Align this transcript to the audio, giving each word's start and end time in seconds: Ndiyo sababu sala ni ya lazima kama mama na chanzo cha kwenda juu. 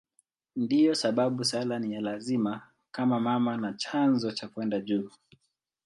Ndiyo 0.55 0.95
sababu 0.95 1.43
sala 1.43 1.79
ni 1.79 1.93
ya 1.93 2.01
lazima 2.01 2.61
kama 2.91 3.19
mama 3.19 3.57
na 3.57 3.73
chanzo 3.73 4.31
cha 4.31 4.47
kwenda 4.47 4.79
juu. 4.79 5.09